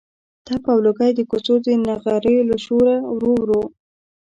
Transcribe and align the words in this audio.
تپ 0.45 0.63
او 0.71 0.77
لوګی 0.85 1.11
د 1.15 1.19
کوڅو 1.29 1.55
د 1.65 1.67
نغریو 1.87 2.47
له 2.49 2.57
شوره 2.65 2.95
ورو 3.13 3.31
ورو. 3.39 3.61